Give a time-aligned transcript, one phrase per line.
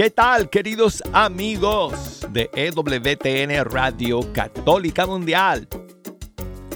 [0.00, 5.68] ¿Qué tal, queridos amigos de EWTN Radio Católica Mundial?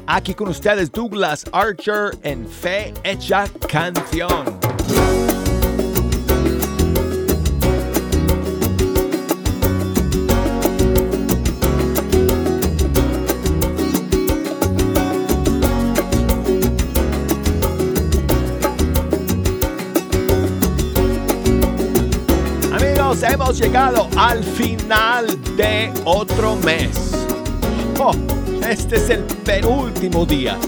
[0.06, 4.63] Aquí con ustedes Douglas Archer en Fe Hecha Canción.
[23.54, 25.26] Llegado al final
[25.56, 27.26] de otro mes.
[28.00, 28.12] Oh,
[28.68, 30.58] este es el penúltimo día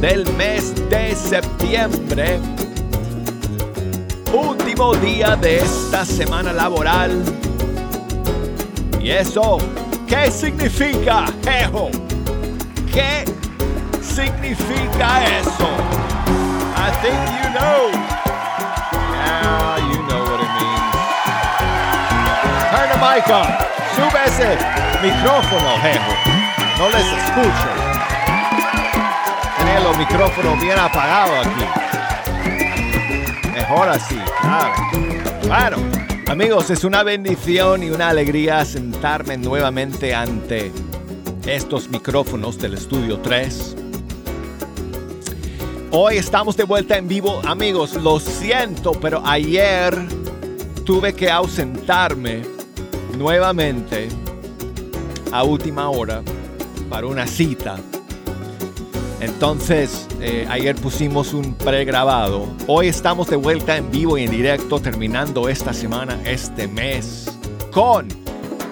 [0.00, 2.40] del mes de septiembre.
[4.32, 7.22] Último día de esta semana laboral.
[9.00, 9.58] ¿Y eso
[10.08, 11.88] qué significa, Ejo?
[12.92, 13.24] ¿Qué
[14.02, 15.68] significa eso?
[16.76, 18.17] I think you know.
[23.00, 23.46] Michael,
[23.94, 24.58] sube ese
[25.00, 26.12] micrófono, jejo.
[26.78, 27.68] No les escucho.
[29.56, 31.64] Tiene los micrófonos bien apagados aquí.
[33.54, 34.74] Mejor así, claro.
[35.46, 35.76] Bueno,
[36.26, 40.72] amigos, es una bendición y una alegría sentarme nuevamente ante
[41.46, 43.76] estos micrófonos del estudio 3.
[45.92, 47.94] Hoy estamos de vuelta en vivo, amigos.
[47.94, 49.96] Lo siento, pero ayer
[50.84, 52.57] tuve que ausentarme
[53.18, 54.08] nuevamente
[55.32, 56.22] a última hora
[56.88, 57.76] para una cita.
[59.20, 62.46] Entonces, eh, ayer pusimos un pregrabado.
[62.68, 67.36] Hoy estamos de vuelta en vivo y en directo terminando esta semana, este mes,
[67.72, 68.06] con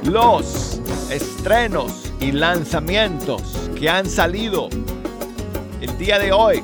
[0.04, 3.42] los estrenos y lanzamientos
[3.76, 4.68] que han salido
[5.80, 6.62] el día de hoy.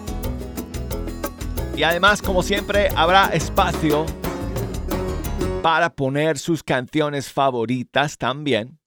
[1.77, 4.06] Y además, como siempre, habrá espacio
[5.62, 8.81] para poner sus canciones favoritas también.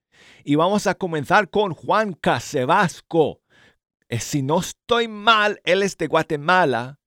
[0.44, 3.40] Y vamos a comenzar con Juan Casebasco.
[4.08, 6.98] Eh, si no estoy mal, él es de Guatemala,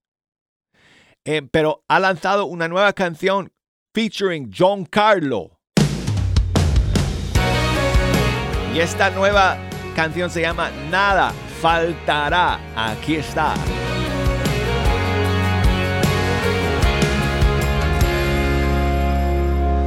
[1.26, 3.52] eh, pero ha lanzado una nueva canción
[3.94, 5.60] featuring John Carlo.
[8.74, 9.58] Y esta nueva
[9.96, 12.60] canción se llama Nada faltará.
[12.76, 13.54] Aquí está.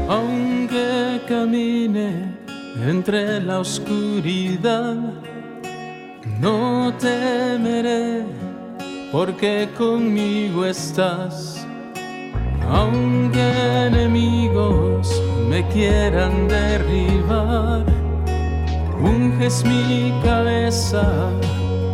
[0.08, 2.33] Aunque camine
[2.88, 4.96] entre la oscuridad.
[6.40, 8.25] No temeré
[9.10, 11.66] porque conmigo estás.
[12.70, 17.84] Aunque enemigos me quieran derribar,
[19.00, 21.31] unges mi cabeza,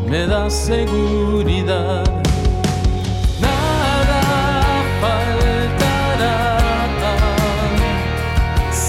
[0.08, 2.04] me da seguridad.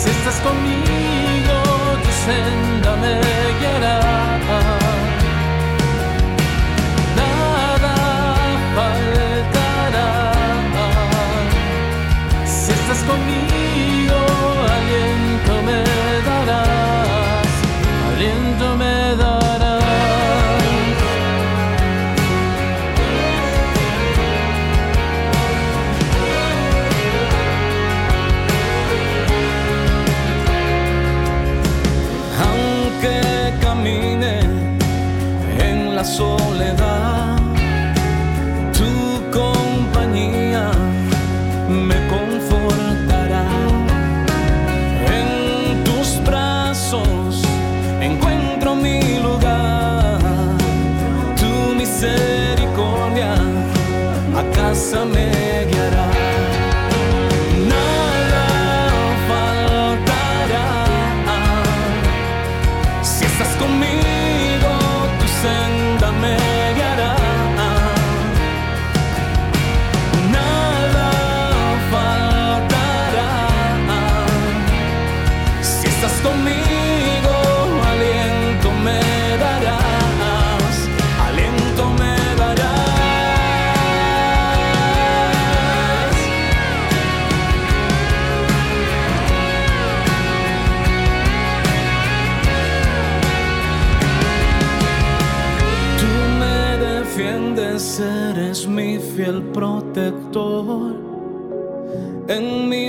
[0.04, 1.21] Estás conmigo
[2.26, 3.31] senda me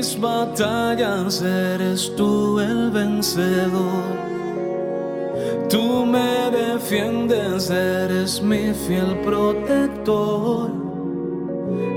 [0.02, 4.02] mis batallas eres tú el vencedor.
[5.70, 10.70] Tú me defiendes, eres mi fiel protector.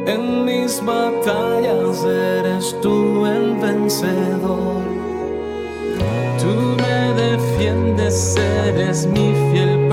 [0.06, 4.84] En mis batallas eres tú el vencedor.
[6.42, 6.54] Tú
[6.84, 8.38] me defiendes,
[8.68, 9.85] eres mi fiel protector.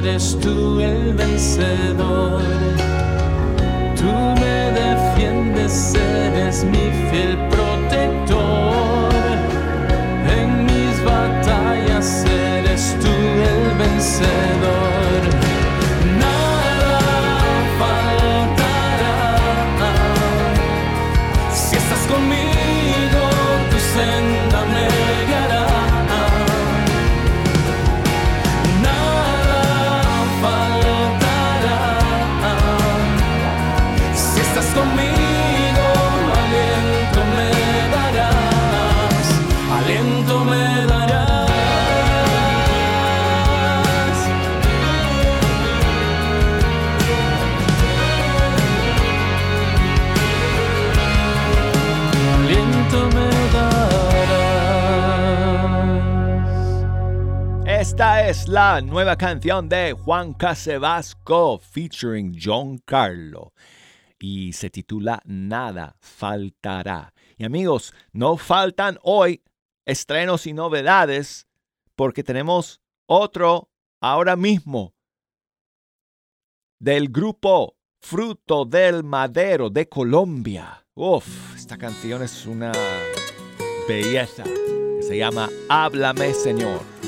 [0.00, 2.42] Eres tú el vencedor.
[3.96, 7.69] Tú me defiendes, eres mi fiel protector.
[58.00, 63.52] Esta es la nueva canción de Juan Casebasco featuring John Carlo
[64.18, 67.12] y se titula Nada faltará.
[67.36, 69.42] Y amigos, no faltan hoy
[69.84, 71.46] estrenos y novedades
[71.94, 73.68] porque tenemos otro
[74.00, 74.94] ahora mismo
[76.78, 80.86] del grupo Fruto del Madero de Colombia.
[80.94, 82.72] Uf, esta canción es una
[83.86, 84.44] belleza.
[85.02, 86.99] Se llama Háblame Señor.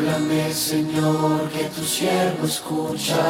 [0.00, 3.22] Háblame, Señor, que tu siervo escucha.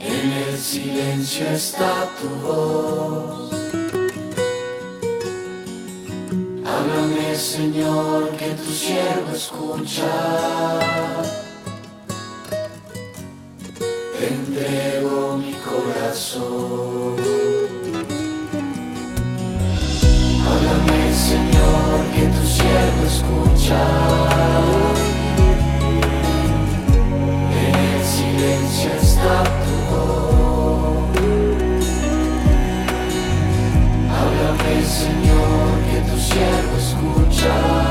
[0.00, 3.52] En el silencio está tu voz.
[6.66, 10.10] Háblame, Señor, que tu siervo escucha.
[14.28, 17.14] Entrego mi corazón.
[20.46, 22.13] Háblame, Señor,
[22.74, 23.82] que tu siervo escucha.
[27.66, 31.08] En el silencio está tu voz.
[34.16, 37.83] Háblame, Señor, que tu siervo escucha.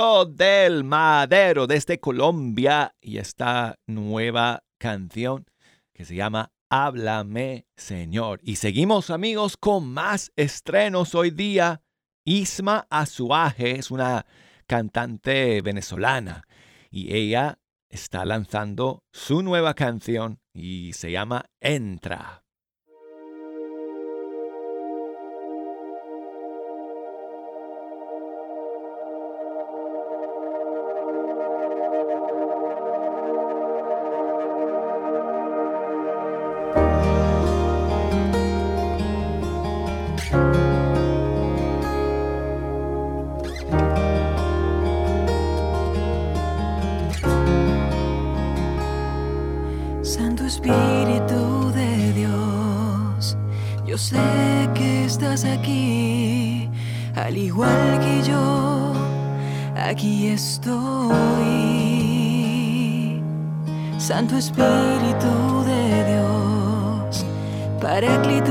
[0.00, 5.44] Del Madero desde Colombia y esta nueva canción
[5.92, 8.40] que se llama Háblame Señor.
[8.42, 11.82] Y seguimos amigos con más estrenos hoy día.
[12.24, 14.24] Isma Azuaje es una
[14.66, 16.46] cantante venezolana
[16.90, 17.58] y ella
[17.90, 22.39] está lanzando su nueva canción y se llama Entra.
[57.14, 58.92] Al igual que yo,
[59.76, 60.72] aquí estoy.
[63.96, 67.24] Santo Espíritu de Dios,
[67.80, 68.50] Paráclito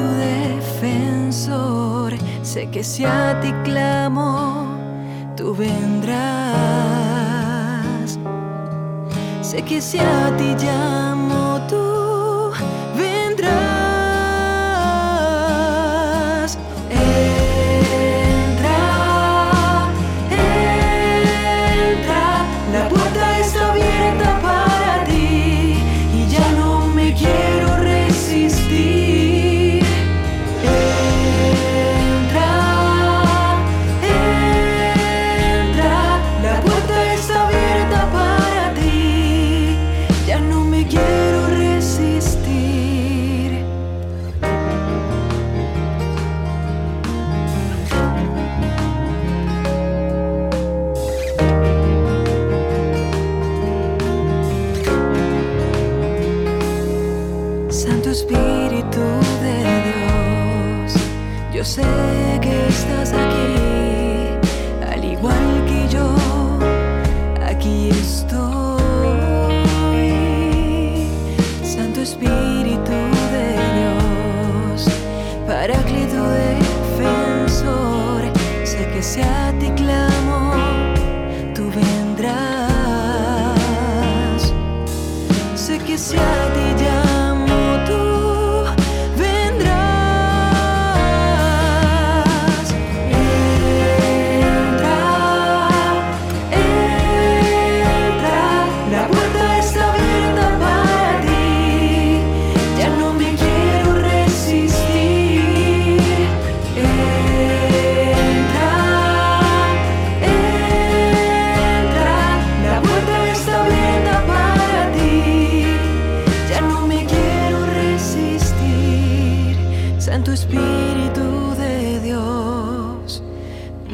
[0.80, 4.66] defensor, sé que si a ti clamo,
[5.36, 6.10] tú vendrás.
[9.42, 11.19] Sé que si a ti llamo,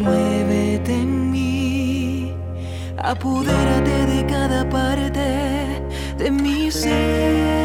[0.05, 2.31] Muévete en mí,
[2.95, 5.25] apodérate de cada parte
[6.19, 7.55] de mi ser.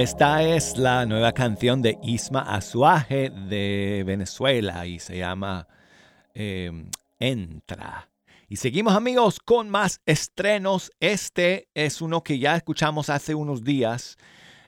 [0.00, 5.68] Esta es la nueva canción de Isma Azuaje de Venezuela y se llama
[6.32, 6.88] em,
[7.18, 8.08] Entra.
[8.48, 10.90] Y seguimos amigos con más estrenos.
[11.00, 14.16] Este es uno que ya escuchamos hace unos días,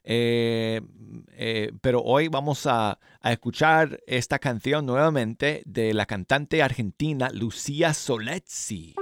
[0.05, 0.83] eh,
[1.31, 8.95] eh, pero hoy vamos a, escuchar esta canción nuevamente de la cantante argentina Lucía Solezzi.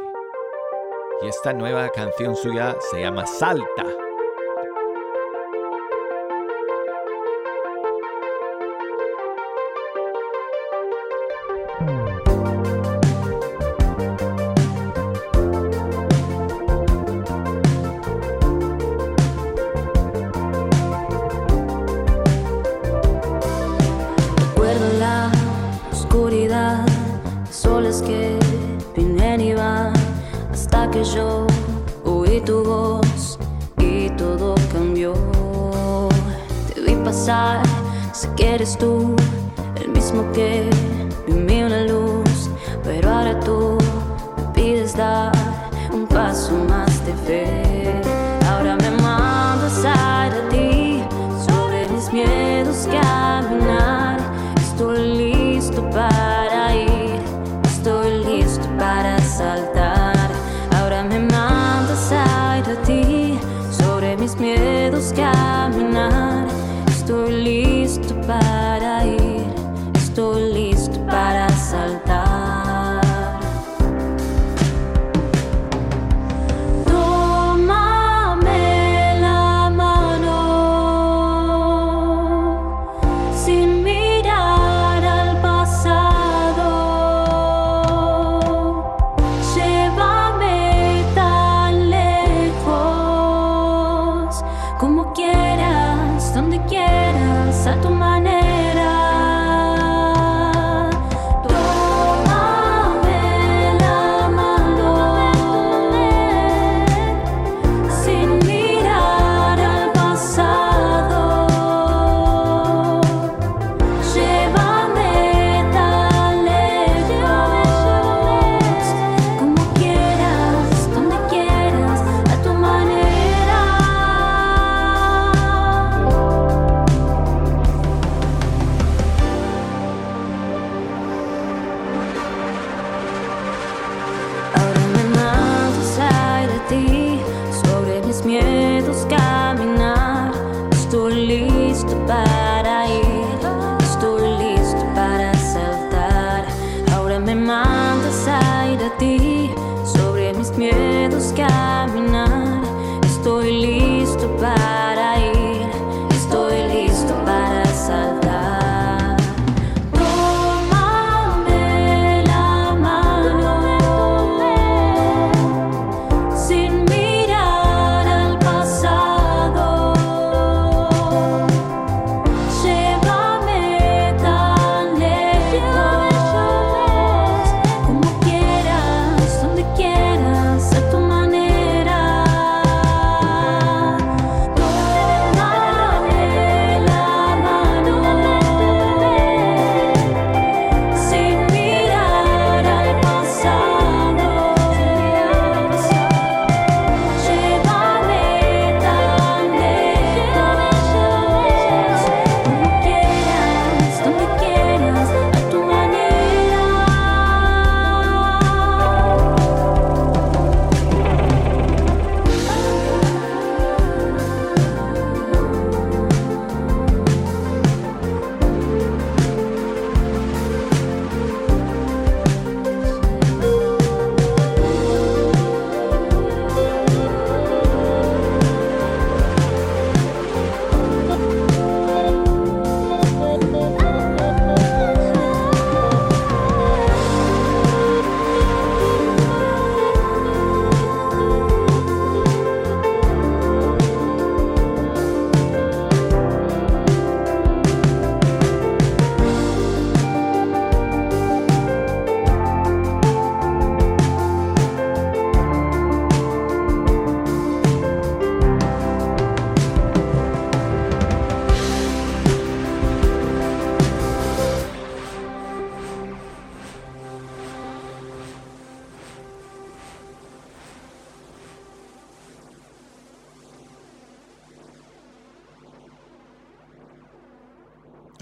[1.25, 4.10] Y esta nueva canción suya se llama Salta.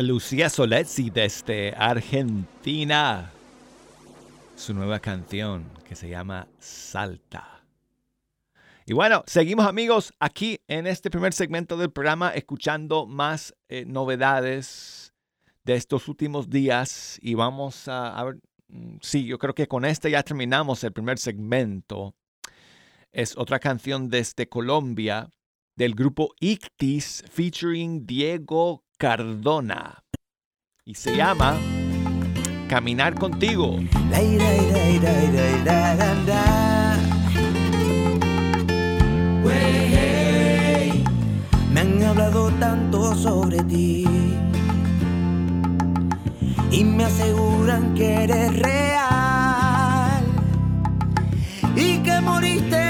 [0.08, 3.30] Lucía Soletzi desde Argentina.
[4.56, 7.62] Su nueva canción que se llama Salta.
[8.86, 15.12] Y bueno, seguimos amigos aquí en este primer segmento del programa escuchando más eh, novedades
[15.64, 20.10] de estos últimos días y vamos a, ver, mm, sí, yo creo que con este
[20.10, 22.14] ya terminamos el primer segmento.
[23.12, 25.28] Es otra canción desde Colombia
[25.76, 30.02] del grupo Ictis featuring Diego Cardona.
[30.84, 31.56] Y se llama
[32.68, 33.78] Caminar contigo.
[41.70, 44.04] Me han hablado tanto sobre ti
[46.72, 50.24] y me aseguran que eres real
[51.76, 52.87] y que moriste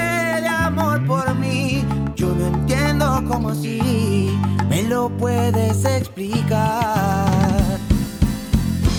[3.27, 4.37] como si
[4.69, 7.27] me lo puedes explicar.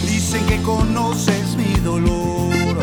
[0.07, 2.77] Dicen que conoces mi dolor,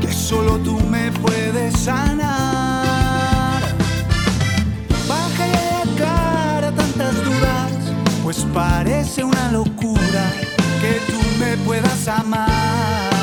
[0.00, 3.60] que solo tú me puedes sanar.
[5.08, 7.72] Bájale la cara tantas dudas,
[8.22, 10.32] pues parece una locura
[10.80, 13.13] que tú me puedas amar.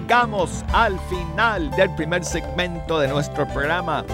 [0.00, 4.04] llegamos al final del primer segmento de nuestro programa.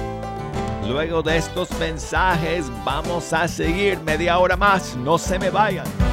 [0.87, 6.06] Luego de estos mensajes vamos a seguir media hora más, no se me vayan.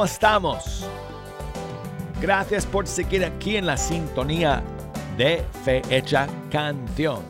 [0.00, 0.86] ¿Cómo estamos?
[2.22, 4.62] Gracias por seguir aquí en la sintonía
[5.18, 7.20] de Fe Hecha Canción.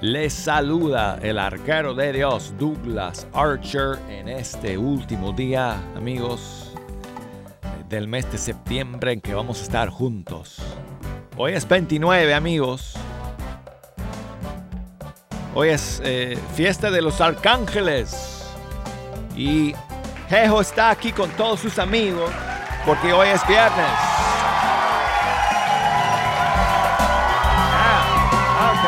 [0.00, 6.72] Les saluda el arquero de Dios Douglas Archer en este último día, amigos,
[7.88, 10.58] del mes de septiembre en que vamos a estar juntos.
[11.36, 12.94] Hoy es 29, amigos.
[15.54, 18.48] Hoy es eh, fiesta de los arcángeles.
[19.36, 19.74] Y
[20.30, 22.30] Jejo está aquí con todos sus amigos
[22.86, 23.86] porque hoy es viernes.
[27.72, 28.86] Ah, ok.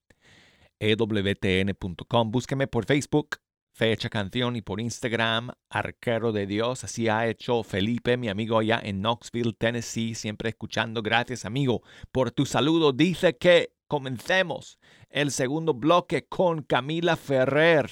[0.79, 2.31] ewtn.com.
[2.31, 3.37] Búsqueme por Facebook,
[3.73, 6.83] Fe Hecha Canción, y por Instagram, Arquero de Dios.
[6.83, 11.01] Así ha hecho Felipe, mi amigo allá en Knoxville, Tennessee, siempre escuchando.
[11.01, 12.93] Gracias, amigo, por tu saludo.
[12.93, 14.77] Dice que comencemos
[15.09, 17.89] el segundo bloque con Camila Ferrer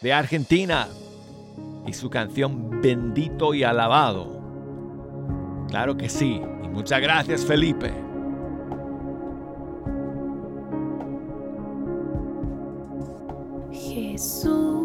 [0.00, 0.86] de Argentina
[1.88, 4.40] y su canción Bendito y Alabado.
[5.68, 6.40] Claro que sí.
[6.62, 7.92] Y muchas gracias, Felipe.
[13.72, 14.77] Jesús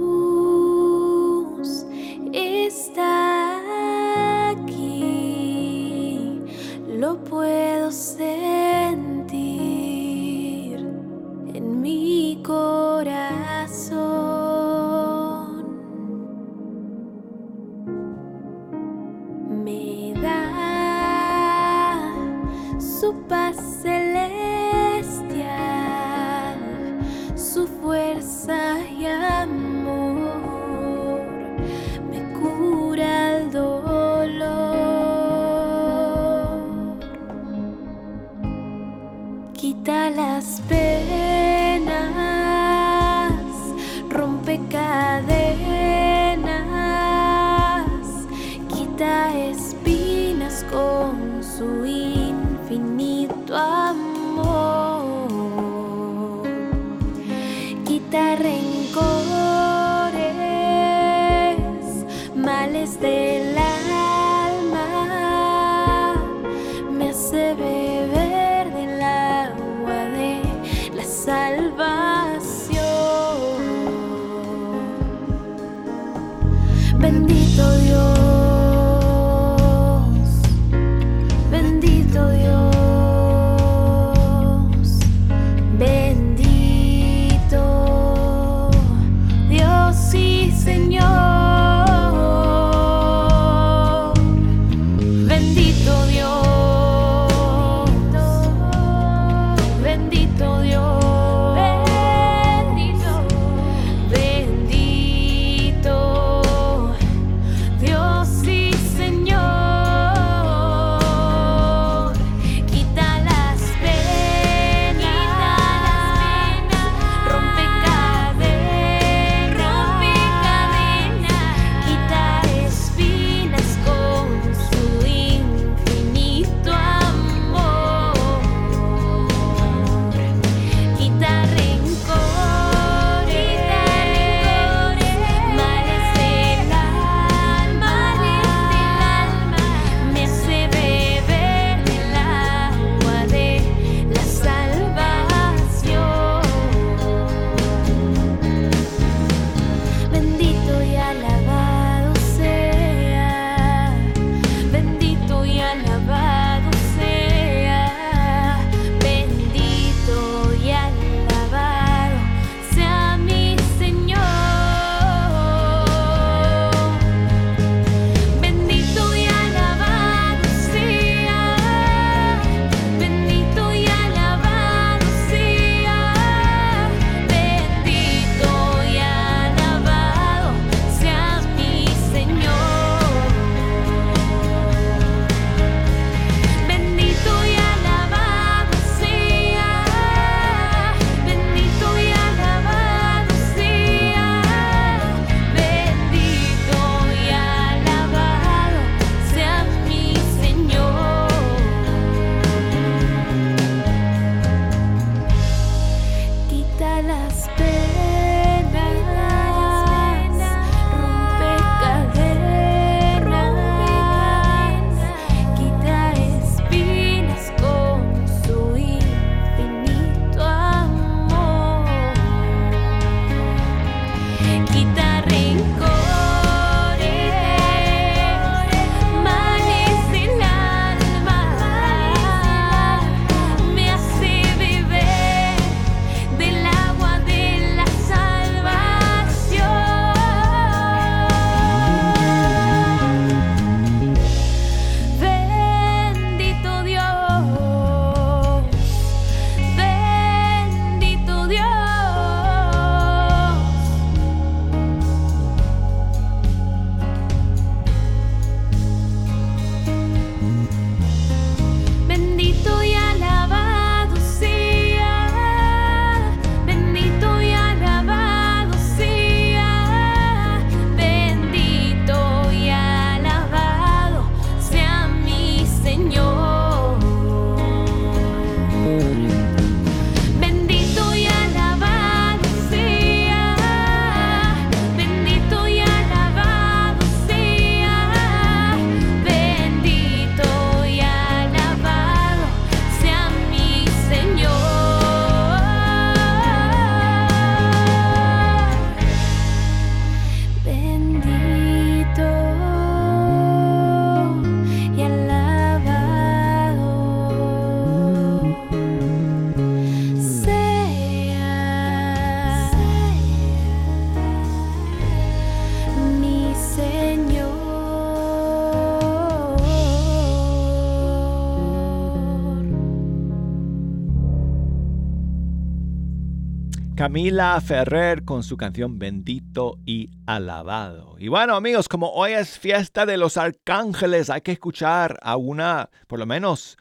[327.03, 331.17] Camila Ferrer con su canción Bendito y Alabado.
[331.19, 335.89] Y bueno amigos, como hoy es fiesta de los arcángeles, hay que escuchar a una,
[336.07, 336.77] por lo menos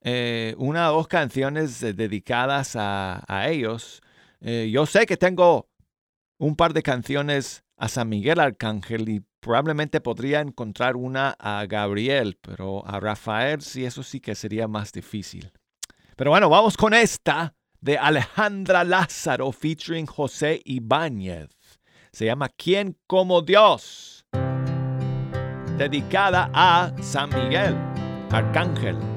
[0.00, 4.00] eh, una o dos canciones dedicadas a, a ellos.
[4.40, 5.68] Eh, yo sé que tengo
[6.38, 12.38] un par de canciones a San Miguel Arcángel y probablemente podría encontrar una a Gabriel,
[12.40, 15.52] pero a Rafael sí, eso sí que sería más difícil.
[16.16, 17.55] Pero bueno, vamos con esta
[17.86, 21.78] de Alejandra Lázaro featuring José Ibáñez.
[22.10, 24.26] Se llama ¿Quién como Dios?
[25.78, 27.76] Dedicada a San Miguel,
[28.32, 29.15] Arcángel.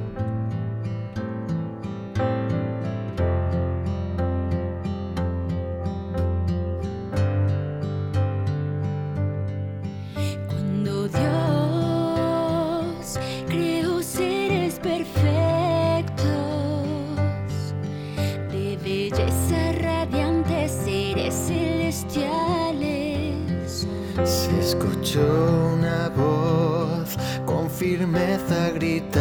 [25.16, 29.18] Una voz con firmeza gritar,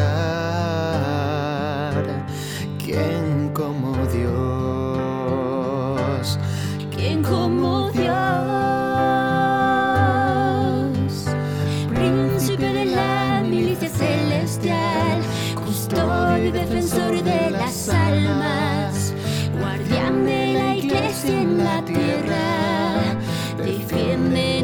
[2.85, 4.29] ¿quién como Dios?
[6.95, 8.13] ¿Quién como Dios?
[11.95, 15.23] Príncipe de la milicia celestial,
[15.65, 19.15] custodio y defensor de las almas,
[19.59, 23.17] guardián de la iglesia en la tierra,
[23.57, 24.58] defiéndenos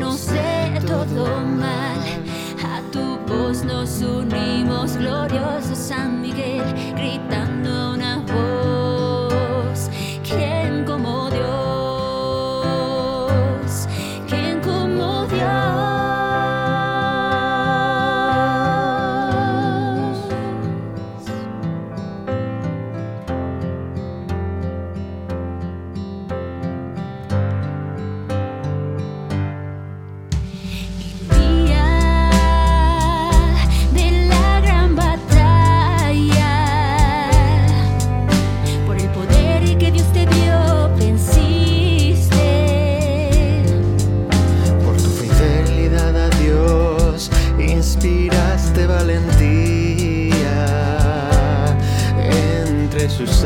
[3.84, 6.64] nos unimos, glorioso San Miguel,
[6.96, 7.43] gritando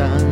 [0.00, 0.27] entre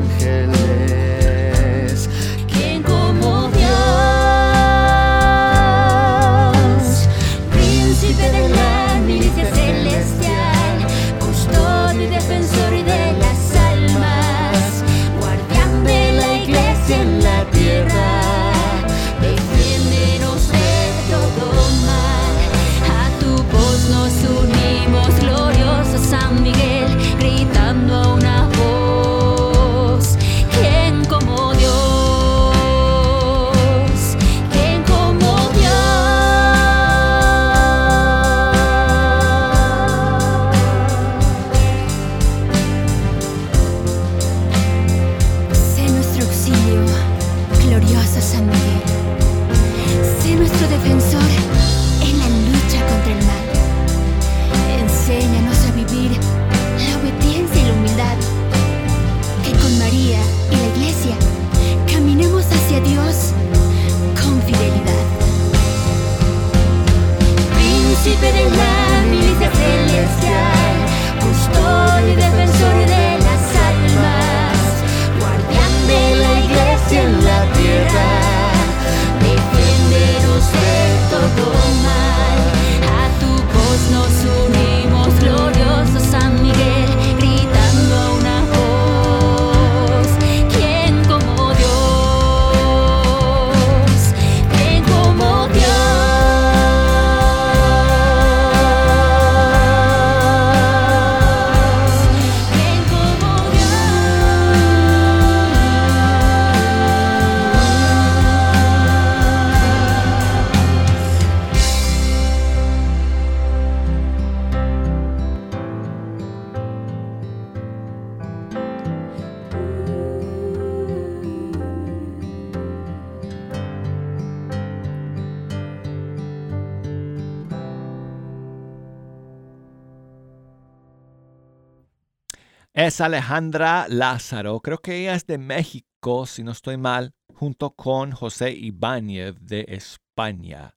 [132.96, 138.10] Es Alejandra Lázaro, creo que ella es de México, si no estoy mal, junto con
[138.10, 140.74] José Ibáñez de España.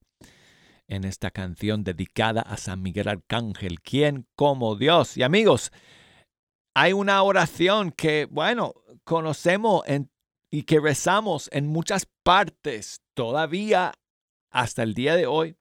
[0.90, 5.16] En esta canción dedicada a San Miguel Arcángel, ¿quién como Dios?
[5.16, 5.72] Y amigos,
[6.76, 8.74] hay una oración que, bueno,
[9.06, 10.12] conocemos en
[10.52, 13.94] y que rezamos en muchas partes todavía
[14.52, 15.56] hasta el día de hoy,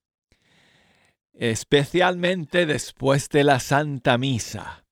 [1.35, 4.88] especialmente después de la Santa Misa.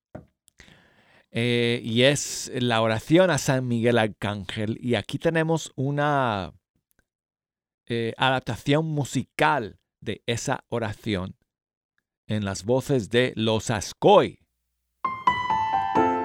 [1.39, 4.79] Eh, y es la oración a San Miguel Arcángel.
[4.81, 6.55] Y aquí tenemos una
[7.87, 11.37] eh, adaptación musical de esa oración
[12.27, 14.39] en las voces de Los Ascoy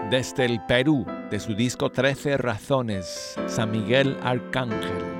[0.10, 5.11] desde el Perú, de su disco 13 Razones, San Miguel Arcángel.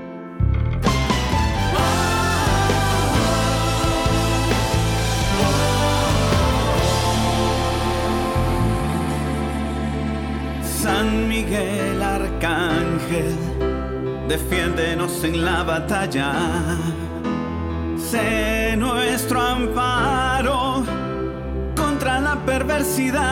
[10.82, 13.36] San Miguel Arcángel,
[14.28, 16.32] defiéndenos en la batalla.
[17.96, 20.82] Sé nuestro amparo
[21.76, 23.22] contra la perversidad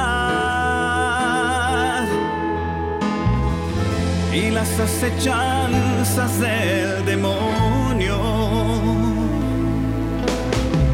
[4.32, 8.16] y las acechanzas del demonio.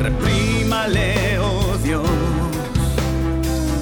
[0.01, 2.09] Reprímale, oh Dios,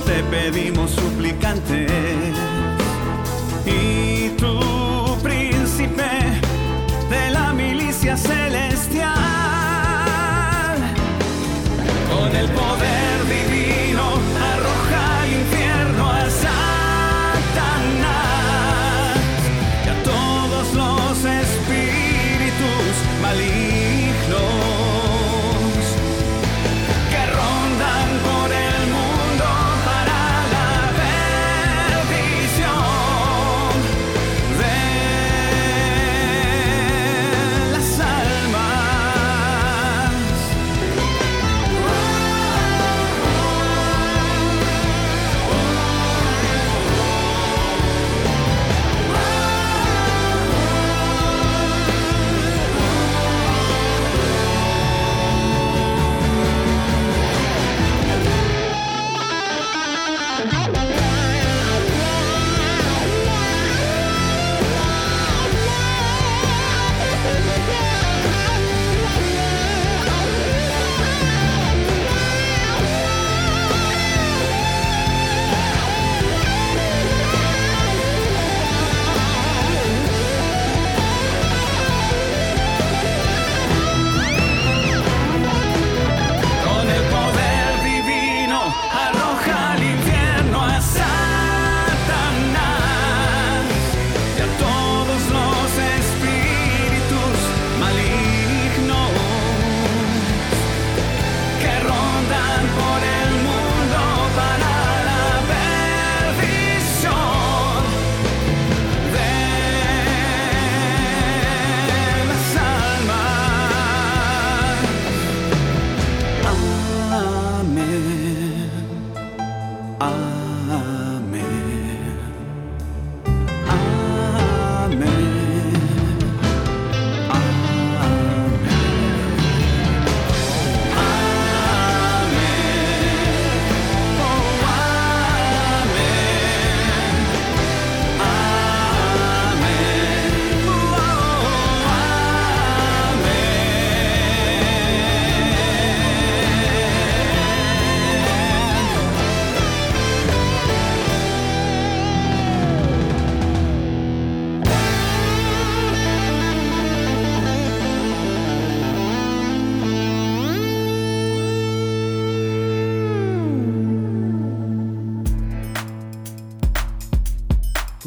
[0.04, 2.33] te pedimos suplicantes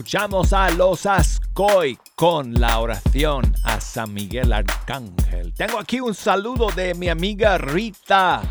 [0.07, 5.53] Escuchamos a los Ascoy con la oración a San Miguel Arcángel.
[5.53, 8.41] Tengo aquí un saludo de mi amiga Rita.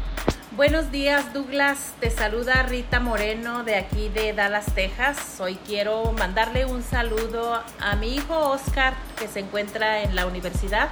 [0.54, 5.40] Buenos días Douglas, te saluda Rita Moreno de aquí de Dallas, Texas.
[5.40, 10.90] Hoy quiero mandarle un saludo a mi hijo Oscar que se encuentra en la universidad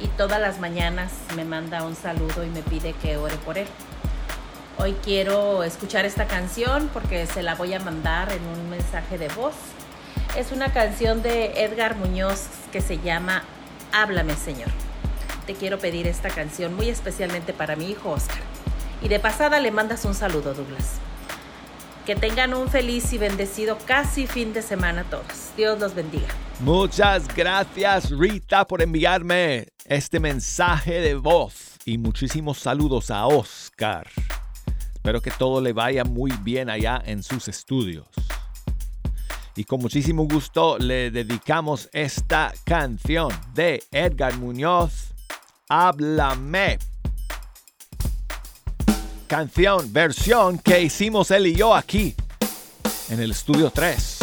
[0.00, 3.68] y todas las mañanas me manda un saludo y me pide que ore por él.
[4.80, 9.26] Hoy quiero escuchar esta canción porque se la voy a mandar en un mensaje de
[9.26, 9.54] voz.
[10.36, 13.42] Es una canción de Edgar Muñoz que se llama
[13.90, 14.68] Háblame Señor.
[15.46, 18.38] Te quiero pedir esta canción muy especialmente para mi hijo Oscar.
[19.02, 21.00] Y de pasada le mandas un saludo, Douglas.
[22.06, 25.50] Que tengan un feliz y bendecido casi fin de semana todos.
[25.56, 26.28] Dios los bendiga.
[26.60, 34.06] Muchas gracias Rita por enviarme este mensaje de voz y muchísimos saludos a Oscar.
[35.08, 38.06] Espero que todo le vaya muy bien allá en sus estudios.
[39.56, 45.14] Y con muchísimo gusto le dedicamos esta canción de Edgar Muñoz,
[45.66, 46.78] Háblame.
[49.26, 52.14] Canción, versión que hicimos él y yo aquí
[53.08, 54.17] en el estudio 3.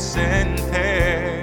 [0.00, 1.42] Presente.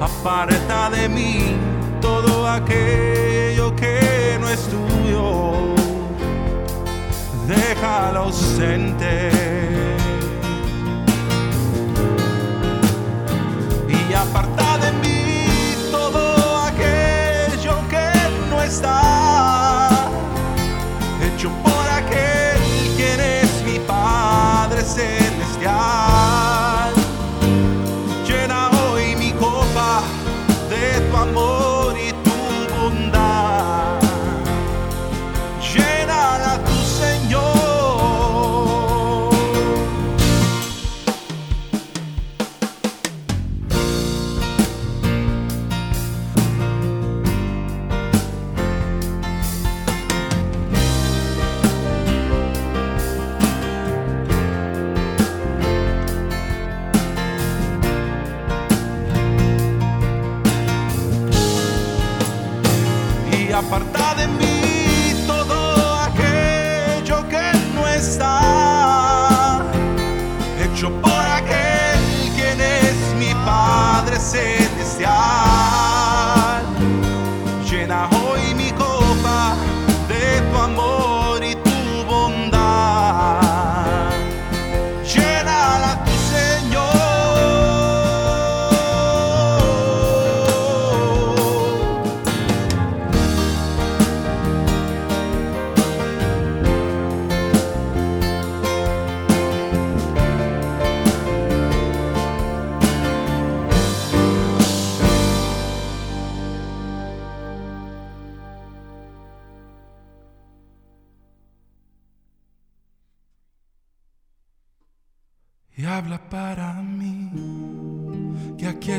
[0.00, 1.56] Aparta de mí
[2.00, 5.74] todo aquello que no es tuyo.
[7.46, 9.30] Déjalo ausente.
[13.88, 15.46] y aparta de mí
[15.90, 18.08] todo aquello que
[18.50, 19.90] no está
[21.22, 21.81] hecho por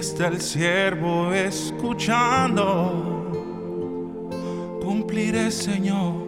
[0.03, 2.65] está el siervo escuchando.
[4.83, 6.27] Cumpliré, Señor,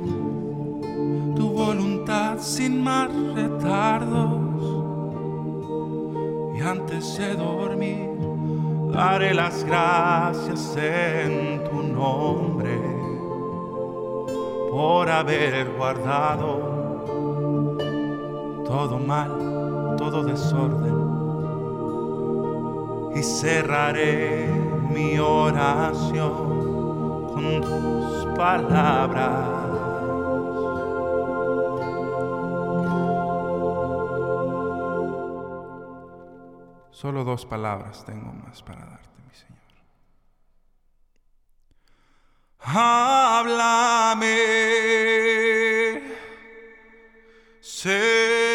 [1.36, 4.63] tu voluntad sin más retardos.
[6.57, 8.11] Y antes de dormir,
[8.93, 12.80] daré las gracias en tu nombre
[14.71, 16.95] por haber guardado
[18.65, 20.94] todo mal, todo desorden.
[23.16, 24.45] Y cerraré
[24.89, 26.34] mi oración
[27.34, 29.55] con tus palabras.
[36.91, 39.61] Solo dos palabras tengo más para darte, mi Señor.
[42.59, 44.26] Háblame,
[47.61, 48.55] Señor.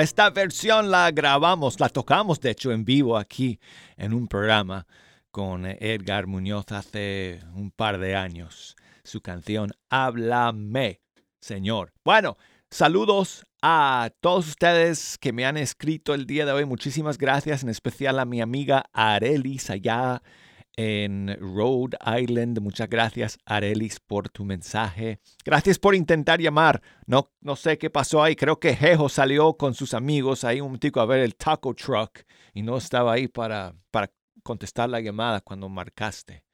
[0.00, 3.58] Esta versión la grabamos, la tocamos de hecho en vivo aquí
[3.96, 4.86] en un programa
[5.32, 8.76] con Edgar Muñoz hace un par de años.
[9.02, 11.00] Su canción Háblame,
[11.40, 11.92] Señor.
[12.04, 12.36] Bueno,
[12.70, 16.64] saludos a todos ustedes que me han escrito el día de hoy.
[16.64, 20.22] Muchísimas gracias, en especial a mi amiga Arelis allá
[20.78, 22.60] en Rhode Island.
[22.60, 25.18] Muchas gracias, Arelis, por tu mensaje.
[25.44, 26.80] Gracias por intentar llamar.
[27.04, 28.36] No, no sé qué pasó ahí.
[28.36, 32.20] Creo que Jejo salió con sus amigos ahí un momentico a ver el taco truck
[32.54, 34.12] y no estaba ahí para, para
[34.44, 36.44] contestar la llamada cuando marcaste.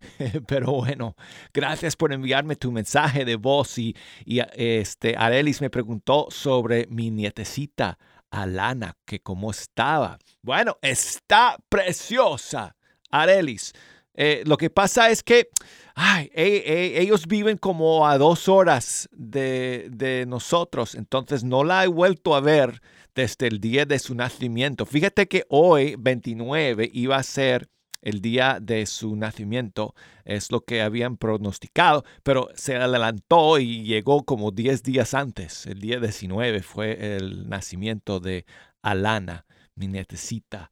[0.48, 1.14] Pero bueno,
[1.52, 7.10] gracias por enviarme tu mensaje de voz y, y este Arelis me preguntó sobre mi
[7.10, 7.98] nietecita
[8.30, 10.18] Alana, que cómo estaba.
[10.40, 12.76] Bueno, está preciosa,
[13.22, 13.72] Arelis.
[14.14, 15.48] Eh, lo que pasa es que
[15.94, 21.84] ay, e- e- ellos viven como a dos horas de, de nosotros, entonces no la
[21.84, 22.80] he vuelto a ver
[23.14, 24.86] desde el día de su nacimiento.
[24.86, 27.68] Fíjate que hoy, 29, iba a ser
[28.02, 29.94] el día de su nacimiento,
[30.24, 35.64] es lo que habían pronosticado, pero se adelantó y llegó como 10 días antes.
[35.66, 38.44] El día 19 fue el nacimiento de
[38.82, 40.70] Alana, mi nietecita.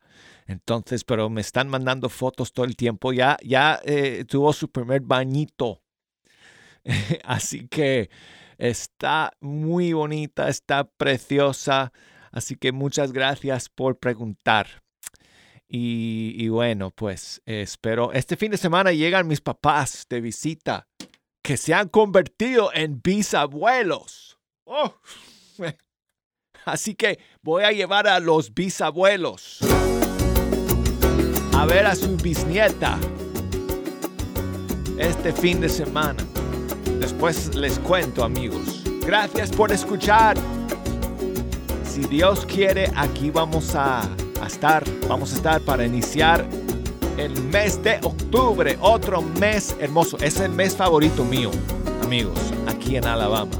[0.52, 3.12] Entonces, pero me están mandando fotos todo el tiempo.
[3.12, 5.82] Ya, ya eh, tuvo su primer bañito.
[7.24, 8.10] Así que
[8.58, 11.92] está muy bonita, está preciosa.
[12.30, 14.82] Así que muchas gracias por preguntar.
[15.74, 18.12] Y, bueno, pues espero.
[18.12, 20.86] Este fin de semana llegan mis papás de visita
[21.42, 24.38] que se han convertido en bisabuelos.
[24.66, 24.94] Oh,
[26.66, 29.60] Así que voy a llevar a los bisabuelos
[31.62, 32.98] a ver a su bisnieta
[34.98, 36.18] este fin de semana.
[36.98, 38.82] Después les cuento, amigos.
[39.06, 40.36] Gracias por escuchar.
[41.88, 44.82] Si Dios quiere, aquí vamos a, a estar.
[45.08, 46.44] Vamos a estar para iniciar
[47.16, 48.76] el mes de octubre.
[48.80, 50.16] Otro mes hermoso.
[50.18, 51.52] Es el mes favorito mío,
[52.02, 53.52] amigos, aquí en Alabama.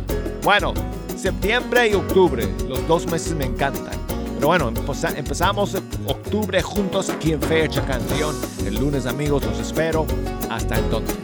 [0.42, 0.74] Bueno,
[1.16, 4.01] septiembre y octubre, los dos meses me encantan.
[4.42, 8.34] Pero bueno, empeza- empezamos octubre juntos aquí en Fecha Canción.
[8.66, 10.04] El lunes, amigos, los espero.
[10.50, 11.16] Hasta entonces.